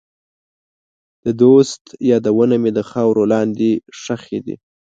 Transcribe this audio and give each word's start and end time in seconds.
د 1.23 1.25
دوست 1.41 1.83
یادونه 2.11 2.55
مې 2.61 2.71
د 2.77 2.79
خاورې 2.89 3.23
لاندې 3.33 3.71
ښخې 4.01 4.39
دي. 4.45 4.55